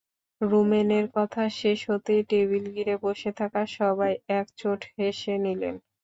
[0.41, 5.75] রুমেনের কথা শেষ হতেই টেবিল ঘিরে বসে থাকা সবাই একচোট হেসে নিলেন।